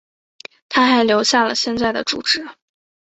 [0.67, 2.43] 她还留下了现在的住址。